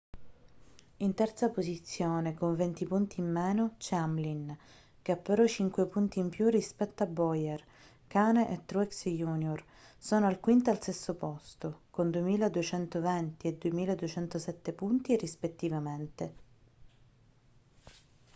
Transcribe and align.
in 0.97 1.13
terza 1.13 1.49
posizione 1.51 2.33
con 2.33 2.55
venti 2.55 2.87
punti 2.87 3.19
in 3.19 3.29
meno 3.31 3.75
c'è 3.77 3.93
hamlin 3.95 4.57
che 4.99 5.11
ha 5.11 5.15
però 5.15 5.45
cinque 5.45 5.85
punti 5.85 6.17
in 6.17 6.29
più 6.29 6.47
rispetto 6.49 7.03
a 7.03 7.05
bowyer 7.05 7.63
kahne 8.07 8.49
e 8.49 8.65
truex 8.65 9.07
jr 9.09 9.63
sono 9.99 10.25
al 10.25 10.39
quinto 10.39 10.71
e 10.71 10.73
al 10.73 10.81
sesto 10.81 11.13
posto 11.13 11.81
con 11.91 12.09
2.220 12.09 13.33
e 13.43 13.59
2.207 13.59 14.73
punti 14.73 15.15
rispettivamente 15.17 16.33